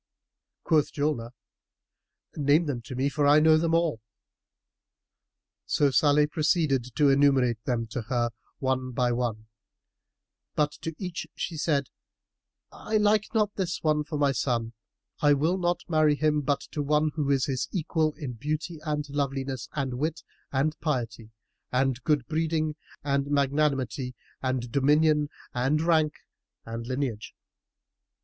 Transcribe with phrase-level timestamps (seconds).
[0.63, 1.29] Quoth Julnar,
[2.35, 4.01] "Name them to me for I know them all."
[5.67, 9.45] So Salih proceeded to enumerate them to her, one by one,
[10.55, 11.91] but to each she said,
[12.71, 14.73] "I like not this one for my son;
[15.21, 19.07] I will not marry him but to one who is his equal in beauty and
[19.07, 21.29] loveliness and wit and piety
[21.71, 26.13] and good breeding and magnanimity and dominion and rank
[26.65, 27.35] and lineage."